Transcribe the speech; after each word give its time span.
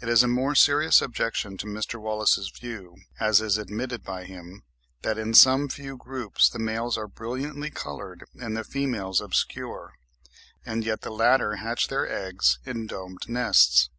It 0.00 0.08
is 0.08 0.22
a 0.22 0.26
more 0.26 0.54
serious 0.54 1.02
objection 1.02 1.58
to 1.58 1.66
Mr. 1.66 2.00
Wallace's 2.00 2.48
view, 2.48 2.96
as 3.18 3.42
is 3.42 3.58
admitted 3.58 4.02
by 4.02 4.24
him, 4.24 4.62
that 5.02 5.18
in 5.18 5.34
some 5.34 5.68
few 5.68 5.98
groups 5.98 6.48
the 6.48 6.58
males 6.58 6.96
are 6.96 7.06
brilliantly 7.06 7.68
coloured 7.68 8.24
and 8.40 8.56
the 8.56 8.64
females 8.64 9.20
obscure, 9.20 9.96
and 10.64 10.82
yet 10.82 11.02
the 11.02 11.10
latter 11.12 11.56
hatch 11.56 11.88
their 11.88 12.10
eggs 12.10 12.58
in 12.64 12.86
domed 12.86 13.28
nests. 13.28 13.90